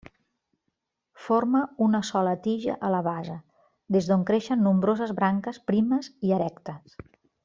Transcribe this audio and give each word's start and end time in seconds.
Forma 1.25 1.59
una 1.87 1.99
sola 2.09 2.33
tija 2.47 2.77
a 2.87 2.91
la 2.95 3.01
base, 3.09 3.35
des 3.97 4.09
d'on 4.13 4.23
creixen 4.31 4.65
nombroses 4.69 5.13
branques 5.21 5.61
primes 5.73 6.11
i 6.31 6.35
erectes. 6.41 6.97